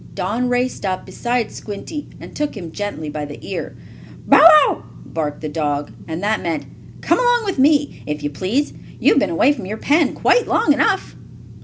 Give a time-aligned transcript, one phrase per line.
[0.15, 3.75] Don raced up beside Squinty, and took him gently by the ear.
[4.25, 6.65] "Bow wow!" barked the dog, and that meant:
[7.01, 8.73] "Come along with me, if you please.
[8.99, 11.15] You have been away from your pen quite long enough."